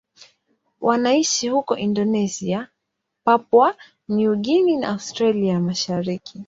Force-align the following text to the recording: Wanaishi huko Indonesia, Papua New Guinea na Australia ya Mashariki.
Wanaishi 0.81 1.49
huko 1.49 1.77
Indonesia, 1.77 2.67
Papua 3.23 3.75
New 4.07 4.35
Guinea 4.35 4.79
na 4.79 4.87
Australia 4.89 5.53
ya 5.53 5.59
Mashariki. 5.59 6.39